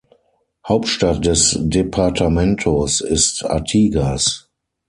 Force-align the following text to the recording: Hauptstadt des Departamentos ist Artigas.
Hauptstadt 0.67 1.27
des 1.27 1.55
Departamentos 1.59 3.01
ist 3.01 3.45
Artigas. 3.45 4.49